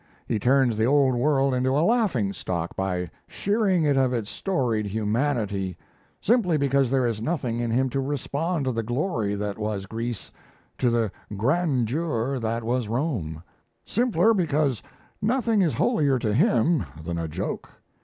[0.27, 4.87] He turns the Old World into a laughing stock by shearing it of its storied
[4.87, 5.77] humanity
[6.19, 10.31] simply because there is nothing in him to respond to the glory that was Greece,
[10.79, 13.43] to the grandeur that was Rome
[13.85, 14.81] simpler because
[15.21, 17.69] nothing is holier to him than a joke.